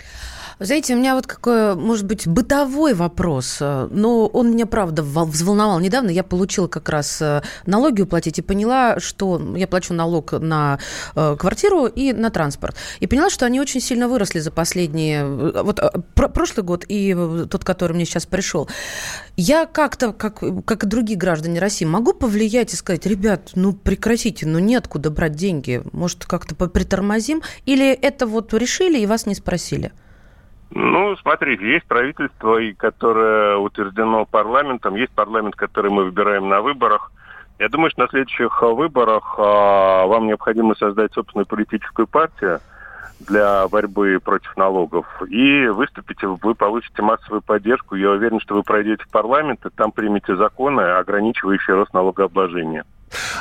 [0.60, 5.80] Знаете, у меня вот какой, может быть, бытовой вопрос, э, но он меня, правда, взволновал.
[5.80, 10.78] Недавно я получила как раз э, налоги уплатить и поняла, что я плачу налог на
[11.16, 12.76] э, квартиру и на транспорт.
[13.00, 15.26] И поняла, что они очень сильно выросли за последние...
[15.26, 15.80] Вот
[16.14, 17.16] прошлый год и
[17.50, 18.68] тот, который мне сейчас пришел.
[19.36, 24.46] Я как-то, как, как и другие граждане России, могу повлиять и сказать, ребят, ну прекратите,
[24.46, 27.42] ну неоткуда брать деньги, может как-то притормозим?
[27.66, 29.92] Или это вот решили и вас не спросили?
[30.70, 37.12] Ну, смотрите, есть правительство, которое утверждено парламентом, есть парламент, который мы выбираем на выборах.
[37.58, 42.60] Я думаю, что на следующих выборах а, вам необходимо создать собственную политическую партию
[43.20, 45.06] для борьбы против налогов.
[45.28, 47.94] И выступите, вы получите массовую поддержку.
[47.94, 52.84] Я уверен, что вы пройдете в парламент и там примете законы, ограничивающие рост налогообложения.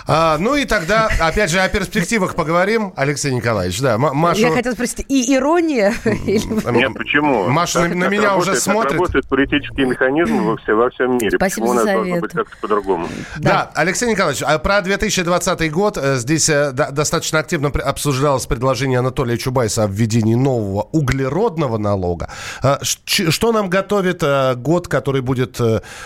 [0.08, 3.80] А, ну и тогда, опять же, о перспективах поговорим, Алексей Николаевич.
[3.82, 4.42] Да, Машу...
[4.42, 5.94] Я хотел спросить, и ирония?
[6.06, 7.48] Нет, почему?
[7.48, 8.94] Маша на, на меня работает, уже смотрит.
[8.94, 11.38] работает политический механизм во, все, во всем мире.
[11.38, 13.08] Спасибо почему за у нас должно быть как-то по-другому?
[13.38, 13.42] Да.
[13.50, 19.38] да, Алексей Николаевич, а про 2020 год э, здесь э, достаточно активно обсуждалось предложение Анатолия
[19.38, 22.30] Чубайса о введении нового углеродного налога.
[22.62, 25.60] А, что нам готовит э, год, который будет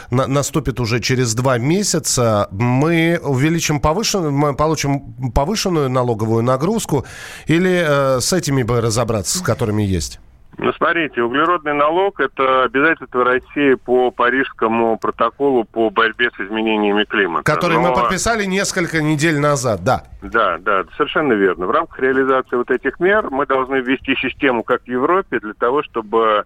[0.09, 2.47] наступит уже через два месяца?
[2.51, 7.05] Мы увеличим повышенную, мы получим повышенную налоговую нагрузку
[7.47, 10.19] или э, с этими бы разобраться, с которыми есть?
[10.59, 17.43] Ну, смотрите, углеродный налог– это обязательство России по Парижскому протоколу по борьбе с изменениями климата.
[17.43, 17.89] Который Но...
[17.89, 20.03] мы подписали несколько недель назад, да.
[20.23, 21.67] Да, да, совершенно верно.
[21.67, 25.83] В рамках реализации вот этих мер мы должны ввести систему, как в Европе, для того,
[25.83, 26.45] чтобы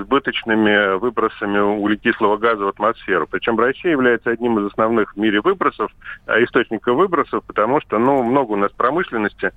[0.00, 3.26] избыточными выбросами углекислого газа в атмосферу.
[3.30, 5.90] Причем Россия является одним из основных в мире выбросов,
[6.26, 9.52] а, источников выбросов, потому что ну, много у нас промышленности,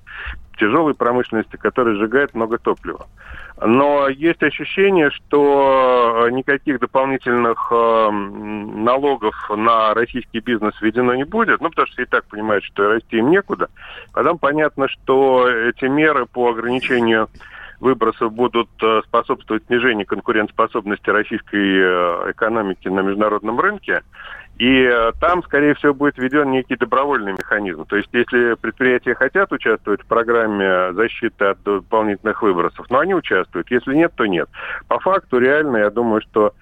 [0.58, 3.06] тяжелой промышленности, которая сжигает много топлива.
[3.60, 11.68] Но есть ощущение, что никаких дополнительных э, налогов на российский бизнес введено не будет, ну,
[11.70, 13.68] потому что и так понимают, что расти им некуда.
[14.12, 17.28] Потом понятно, что эти меры по ограничению
[17.80, 24.02] выбросов будут э, способствовать снижению конкурентоспособности российской э, экономики на международном рынке.
[24.58, 27.84] И э, там, скорее всего, будет введен некий добровольный механизм.
[27.86, 33.70] То есть, если предприятия хотят участвовать в программе защиты от дополнительных выбросов, но они участвуют.
[33.70, 34.48] Если нет, то нет.
[34.88, 36.54] По факту, реально, я думаю, что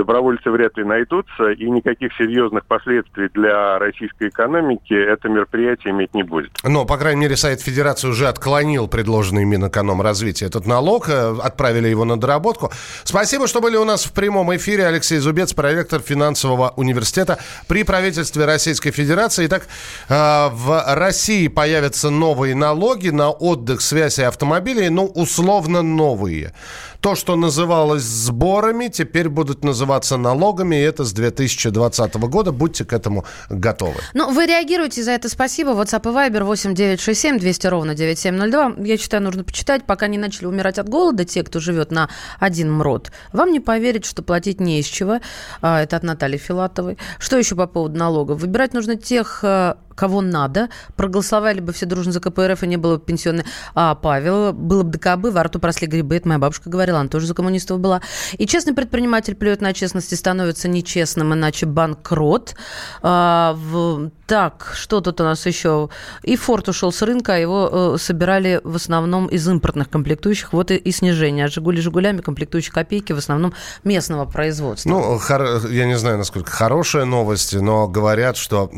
[0.00, 6.22] добровольцы вряд ли найдутся, и никаких серьезных последствий для российской экономики это мероприятие иметь не
[6.22, 6.50] будет.
[6.64, 12.06] Но, по крайней мере, Совет Федерации уже отклонил предложенный Минэкономразвития этот налог, э, отправили его
[12.06, 12.72] на доработку.
[13.04, 14.86] Спасибо, что были у нас в прямом эфире.
[14.86, 19.46] Алексей Зубец, проректор финансового университета при правительстве Российской Федерации.
[19.46, 19.64] Итак,
[20.08, 26.54] э, в России появятся новые налоги на отдых, связь и автомобили, ну, условно новые.
[27.00, 32.52] То, что называлось сборами, теперь будут называться налогами, и это с 2020 года.
[32.52, 33.94] Будьте к этому готовы.
[34.12, 35.70] Ну, вы реагируете за это, спасибо.
[35.70, 38.84] WhatsApp и Viber 8 967 200 ровно 9702.
[38.84, 42.70] Я считаю, нужно почитать, пока не начали умирать от голода те, кто живет на один
[42.72, 43.12] МРОД.
[43.32, 45.20] Вам не поверить, что платить не из чего.
[45.62, 46.98] А, это от Натальи Филатовой.
[47.18, 48.40] Что еще по поводу налогов?
[48.40, 50.70] Выбирать нужно тех а, кого надо.
[50.96, 53.44] Проголосовали бы все дружно за КПРФ, и не было бы пенсионной.
[53.74, 56.16] А Павел, было бы ДКБ, во рту просли грибы.
[56.16, 58.00] Это моя бабушка говорила, она тоже за коммунистов была.
[58.38, 62.54] И честный предприниматель плюет на честность и становится нечестным, иначе банкрот.
[63.02, 64.10] А, в...
[64.26, 65.90] Так, что тут у нас еще?
[66.22, 70.54] И Форд ушел с рынка, а его э, собирали в основном из импортных комплектующих.
[70.54, 71.44] Вот и, и снижение.
[71.44, 73.52] А Жигули Жигулями комплектующие копейки в основном
[73.84, 74.88] местного производства.
[74.88, 75.20] Ну,
[75.68, 78.70] я не знаю, насколько хорошая новость, но говорят, что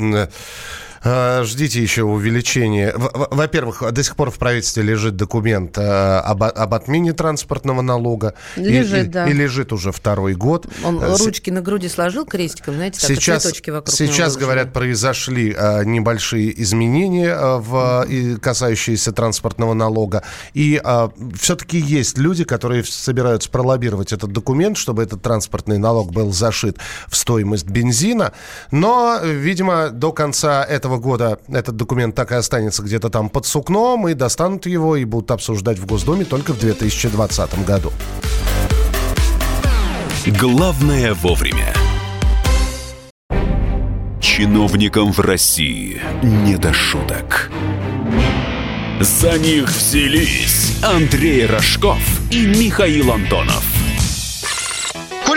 [1.05, 2.95] ждите еще увеличения.
[2.97, 8.35] Во-первых, до сих пор в правительстве лежит документ э, об, об отмене транспортного налога.
[8.57, 9.29] Лежит, и, да.
[9.29, 10.67] И лежит уже второй год.
[10.85, 15.57] Он э, ручки на груди сложил крестиком, знаете, так, сейчас, цветочки вокруг Сейчас, говорят, произошли
[15.85, 18.07] небольшие изменения, в,
[18.41, 20.23] касающиеся транспортного налога.
[20.55, 20.81] И
[21.38, 27.17] все-таки есть люди, которые собираются пролоббировать этот документ, чтобы этот транспортный налог был зашит в
[27.17, 28.33] стоимость бензина.
[28.71, 34.09] Но, видимо, до конца этого года этот документ так и останется где-то там под сукном,
[34.09, 37.92] и достанут его и будут обсуждать в Госдуме только в 2020 году.
[40.26, 41.74] Главное вовремя.
[44.20, 47.50] Чиновникам в России не до шуток.
[49.00, 51.98] За них взялись Андрей Рожков
[52.31, 53.64] и Михаил Антонов.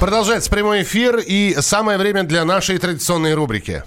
[0.00, 3.84] Продолжается прямой эфир и самое время для нашей традиционной рубрики.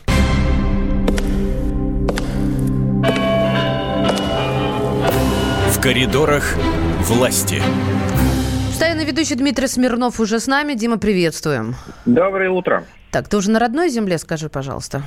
[5.70, 6.56] В коридорах
[7.02, 7.62] власти.
[8.70, 10.74] Постоянный ведущий Дмитрий Смирнов уже с нами.
[10.74, 11.76] Дима, приветствуем.
[12.06, 12.86] Доброе утро.
[13.12, 15.04] Так, ты уже на родной земле, скажи, пожалуйста.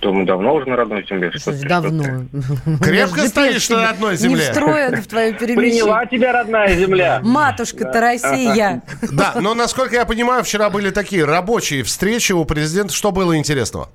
[0.00, 1.30] Думаю, давно уже на родной земле.
[1.32, 2.02] Что давно.
[2.82, 4.36] Крепко стоишь на родной земле.
[4.36, 5.82] Не встроен в твою перемещение.
[5.82, 7.20] Приняла тебя родная земля.
[7.24, 8.82] Матушка-то Россия.
[9.12, 12.94] Да, но насколько я понимаю, вчера были такие рабочие встречи у президента.
[12.94, 13.88] Что было интересного?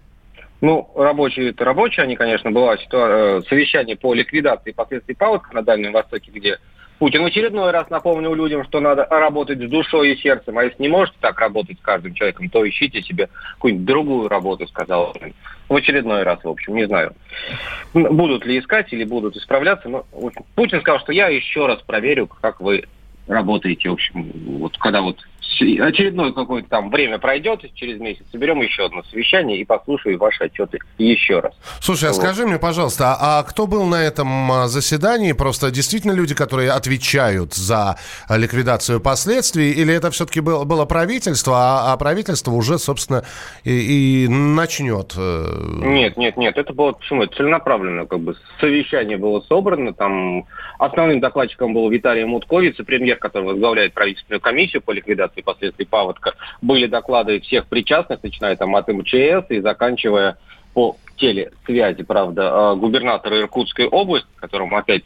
[0.61, 5.93] Ну, рабочие это рабочие, они, конечно, было э, совещание по ликвидации последствий паводка на Дальнем
[5.93, 6.59] Востоке, где
[6.99, 10.81] Путин в очередной раз напомнил людям, что надо работать с душой и сердцем, а если
[10.81, 15.33] не можете так работать с каждым человеком, то ищите себе какую-нибудь другую работу, сказал он.
[15.69, 17.13] В очередной раз, в общем, не знаю,
[17.93, 20.05] будут ли искать или будут исправляться, но
[20.55, 22.85] Путин сказал, что я еще раз проверю, как вы
[23.27, 25.17] работаете, в общем, вот когда вот
[25.59, 30.79] очередное какое-то там время пройдет, через месяц соберем еще одно совещание и послушаю ваши отчеты
[30.97, 31.53] еще раз.
[31.79, 32.21] Слушай, а Вот.
[32.21, 35.33] скажи мне, пожалуйста, а, а кто был на этом а, заседании?
[35.33, 37.97] Просто действительно люди, которые отвечают за
[38.27, 43.23] а, ликвидацию последствий, или это все-таки было, было правительство, а, а правительство уже, собственно,
[43.63, 45.13] и, и начнет?
[45.17, 45.45] э,
[45.83, 47.23] Нет, нет, нет, это было почему?
[47.23, 50.45] Это целенаправленно, как бы совещание было собрано, там
[50.79, 56.33] основным докладчиком был Виталий Мутковиц, премьер, который возглавляет правительственную комиссию по ликвидации последствий паводка.
[56.61, 60.37] Были доклады всех причастных, начиная там от МЧС и заканчивая
[60.73, 65.03] по телесвязи, правда, э, губернатора Иркутской области, которому опять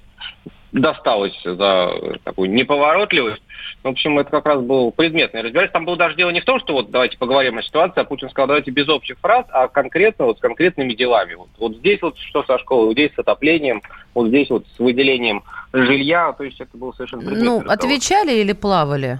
[0.71, 1.91] досталось за
[2.23, 3.41] такую неповоротливость.
[3.83, 5.79] В общем, это как раз был предметный разбирательство.
[5.79, 8.29] Там было даже дело не в том, что вот давайте поговорим о ситуации, а Путин
[8.29, 11.33] сказал, давайте без общих фраз, а конкретно вот с конкретными делами.
[11.33, 13.81] Вот, вот здесь вот что со школой, вот здесь с отоплением,
[14.13, 15.43] вот здесь вот с выделением
[15.73, 17.73] жилья, то есть это был совершенно предметный Ну, разговор.
[17.77, 19.19] отвечали или плавали?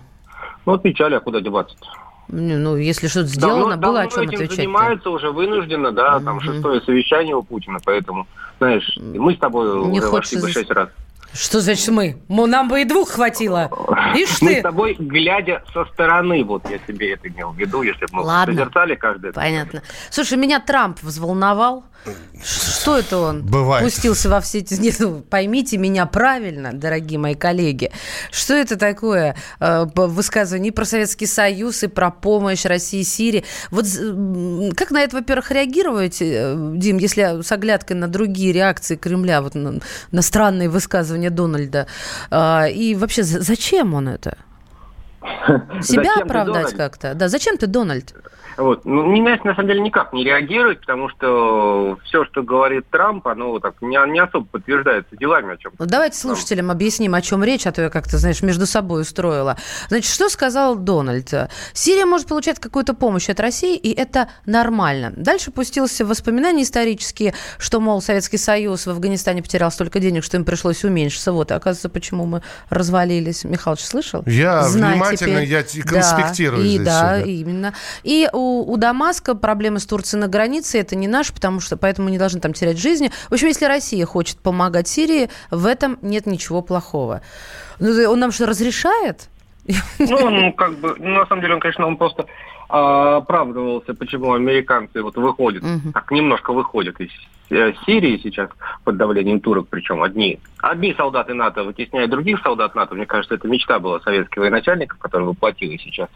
[0.66, 1.76] Ну, отвечали, а куда деваться
[2.28, 4.56] Не, Ну, если что-то сделано, давно, было о давно чем этим отвечать.
[4.58, 8.28] занимаются уже вынужденно, да, там шестое совещание у Путина, поэтому,
[8.60, 10.89] знаешь, мы с тобой Не уже хочется вошли бы шесть раз.
[11.34, 12.17] Что значит мы?
[12.27, 13.69] Нам бы и двух хватило.
[14.15, 14.59] Ишь Мы ты!
[14.59, 18.21] с тобой, глядя со стороны, вот я себе это имел в виду, если бы мы
[18.23, 18.53] Ладно.
[18.53, 19.32] созерцали каждый.
[19.32, 19.82] Понятно.
[20.09, 21.86] Слушай, меня Трамп взволновал.
[22.43, 23.43] Что это он?
[23.43, 23.84] Бывает.
[23.84, 24.74] Пустился во все эти...
[24.74, 27.91] Нет, ну, поймите меня правильно, дорогие мои коллеги.
[28.32, 33.45] Что это такое э, высказывание и про Советский Союз, и про помощь России и Сирии?
[33.70, 33.86] Вот
[34.76, 39.54] как на это, во-первых, реагировать, э, Дим, если с оглядкой на другие реакции Кремля, вот
[39.54, 39.80] на,
[40.12, 41.86] на странные высказывания Дональда?
[42.32, 44.38] А, и вообще, за- зачем он это?
[45.82, 47.14] Себя Зачем оправдать как-то?
[47.14, 48.16] Да, зачем ты, Дональд?
[48.58, 48.86] Вот.
[48.86, 53.60] Ну, не, на самом деле никак не реагирует, потому что все, что говорит Трамп, оно
[53.60, 57.66] так не, не особо подтверждается делами, о чем Ну, давайте слушателям объясним, о чем речь,
[57.68, 59.58] а то я как-то, знаешь, между собой устроила.
[59.89, 61.34] Значит, что сказал Дональд?
[61.74, 65.14] Сирия может получать какую-то помощь от России, и это нормально.
[65.16, 70.38] Дальше пустился в воспоминания исторические, что, мол, Советский Союз в Афганистане потерял столько денег, что
[70.38, 71.32] им пришлось уменьшиться.
[71.32, 73.43] Вот, и оказывается, почему мы развалились.
[73.43, 74.24] Михалыч, слышал?
[74.26, 75.78] Я Знай внимательно, теперь.
[75.80, 77.32] я конспектирую да, и, здесь Да, всё, да.
[77.32, 77.74] именно.
[78.04, 82.10] И у, у Дамаска проблемы с Турцией на границе, это не наш, потому что поэтому
[82.10, 83.12] не должны там терять жизни.
[83.30, 87.22] В общем, если Россия хочет помогать Сирии, в этом нет ничего плохого.
[87.80, 89.30] Ну, он нам что, разрешает?
[89.99, 92.26] Ну, ну, как бы, ну, на самом деле, он, конечно, он просто
[92.72, 95.63] а, оправдывался, почему американцы вот выходят,
[95.93, 97.09] так немножко выходят из
[97.49, 98.49] э, Сирии сейчас
[98.86, 100.39] под давлением турок, причем одни.
[100.59, 102.95] Одни солдаты НАТО вытесняют других солдат НАТО.
[102.95, 106.07] Мне кажется, это мечта была советских военачальников, которая воплотилась сейчас.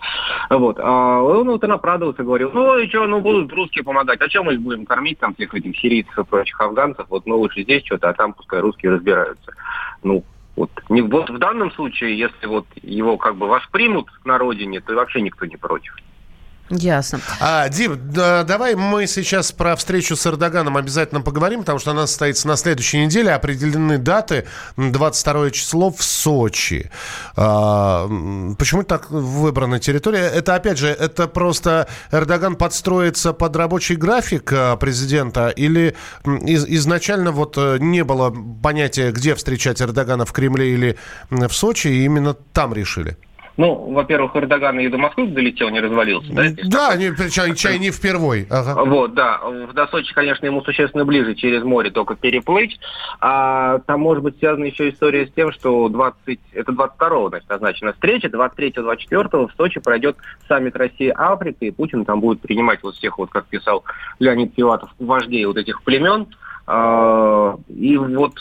[0.49, 0.79] Вот.
[0.79, 4.21] А он вот оправдывался, говорил, ну и что, ну будут русские помогать.
[4.21, 7.05] А чем мы их будем кормить, там, всех этих сирийцев и прочих афганцев?
[7.09, 9.51] Вот мы лучше здесь что-то, а там пускай русские разбираются.
[10.03, 10.23] Ну,
[10.55, 14.93] вот, не, вот в данном случае, если вот его как бы воспримут на родине, то
[14.93, 15.93] вообще никто не против.
[16.69, 17.19] Ясно.
[17.39, 22.07] А, Дим, да, давай мы сейчас про встречу с Эрдоганом обязательно поговорим, потому что она
[22.07, 23.31] состоится на следующей неделе.
[23.33, 24.45] Определены даты.
[24.75, 26.89] М, 22 число в Сочи.
[27.35, 28.07] А,
[28.57, 30.27] почему так выбрана территория?
[30.27, 35.95] Это, опять же, это просто Эрдоган подстроится под рабочий график а, президента или
[36.25, 40.97] из- изначально вот э, не было понятия, где встречать Эрдогана, в Кремле или
[41.29, 43.17] в Сочи, и именно там решили?
[43.57, 46.43] Ну, во-первых, Эрдоган и до Москвы долетел, не развалился, да?
[46.65, 48.47] Да, не, чай, чай не впервой.
[48.49, 48.83] Ага.
[48.83, 49.39] Вот, да.
[49.39, 52.77] В- До Сочи, конечно, ему существенно ближе через море только переплыть.
[53.21, 57.93] А там может быть связана еще история с тем, что 20, это 22-го, значит, назначена
[57.93, 60.17] встреча, 23-24 в Сочи пройдет
[60.49, 63.83] саммит России-Африка, и Путин там будет принимать вот всех, вот как писал
[64.19, 66.27] Леонид Филатов, вождей вот этих племен.
[66.67, 68.33] А, И вот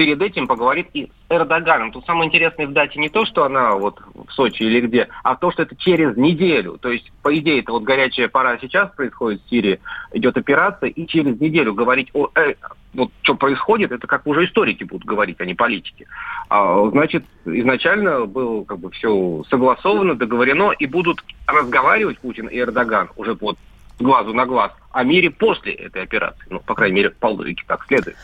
[0.00, 1.92] перед этим поговорит и с Эрдоганом.
[1.92, 5.36] Тут самое интересное в дате не то, что она вот в Сочи или где, а
[5.36, 6.78] то, что это через неделю.
[6.80, 9.78] То есть, по идее, это вот горячая пора сейчас происходит в Сирии,
[10.14, 12.54] идет операция, и через неделю говорить о э,
[12.94, 16.06] вот что происходит, это как уже историки будут говорить, а не политики.
[16.48, 23.10] А, значит, изначально было как бы все согласовано, договорено, и будут разговаривать Путин и Эрдоган
[23.16, 23.58] уже вот
[23.98, 26.46] глазу на глаз о мире после этой операции.
[26.48, 28.16] Ну, по крайней мере, по логике так следует.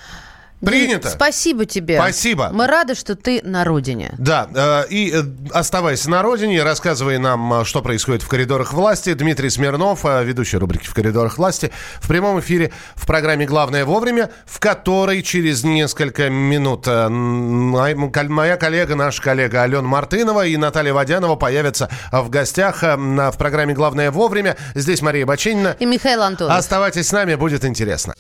[0.61, 1.11] Принято.
[1.11, 1.97] Спасибо тебе.
[1.97, 2.51] Спасибо.
[2.53, 4.15] Мы рады, что ты на родине.
[4.19, 9.13] Да, э, и э, оставайся на родине, рассказывай нам, э, что происходит в коридорах власти.
[9.13, 14.59] Дмитрий Смирнов, ведущий рубрики «В коридорах власти», в прямом эфире в программе «Главное вовремя», в
[14.59, 22.31] которой через несколько минут моя коллега, наша коллега Алена Мартынова и Наталья Водянова появятся в
[22.31, 24.57] гостях на- в программе «Главное вовремя».
[24.75, 25.77] Здесь Мария Баченина.
[25.79, 26.57] И Михаил Антонов.
[26.57, 28.15] Оставайтесь с нами, будет интересно.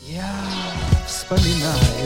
[1.06, 2.05] вспоминаю,